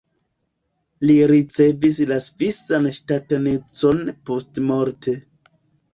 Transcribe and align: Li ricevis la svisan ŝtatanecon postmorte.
Li 1.09 1.17
ricevis 1.31 1.99
la 2.11 2.19
svisan 2.29 2.89
ŝtatanecon 3.01 4.03
postmorte. 4.31 5.19